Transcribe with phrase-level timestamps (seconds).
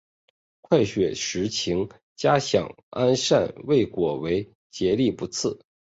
[0.61, 5.63] 快雪时晴佳想安善未果为结力不次。